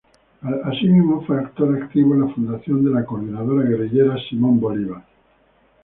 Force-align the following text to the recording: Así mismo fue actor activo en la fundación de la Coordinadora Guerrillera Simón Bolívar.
Así 0.63 0.87
mismo 0.87 1.23
fue 1.27 1.37
actor 1.37 1.77
activo 1.83 2.15
en 2.15 2.21
la 2.21 2.33
fundación 2.33 2.83
de 2.83 2.89
la 2.89 3.05
Coordinadora 3.05 3.69
Guerrillera 3.69 4.15
Simón 4.27 4.59
Bolívar. 4.59 5.03